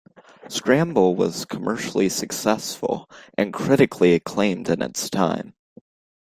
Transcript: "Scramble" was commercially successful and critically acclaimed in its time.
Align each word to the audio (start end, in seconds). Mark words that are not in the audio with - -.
"Scramble" 0.47 1.15
was 1.15 1.45
commercially 1.45 2.09
successful 2.09 3.07
and 3.37 3.53
critically 3.53 4.15
acclaimed 4.15 4.67
in 4.67 4.81
its 4.81 5.11
time. 5.11 5.53